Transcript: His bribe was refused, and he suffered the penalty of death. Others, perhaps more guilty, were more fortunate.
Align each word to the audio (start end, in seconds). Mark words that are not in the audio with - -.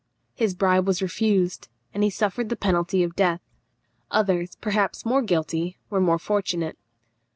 His 0.33 0.55
bribe 0.55 0.87
was 0.87 1.03
refused, 1.03 1.67
and 1.93 2.03
he 2.03 2.09
suffered 2.09 2.49
the 2.49 2.55
penalty 2.55 3.03
of 3.03 3.15
death. 3.15 3.39
Others, 4.09 4.55
perhaps 4.55 5.05
more 5.05 5.21
guilty, 5.21 5.77
were 5.91 6.01
more 6.01 6.17
fortunate. 6.17 6.79